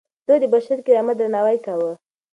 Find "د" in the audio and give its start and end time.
0.41-0.43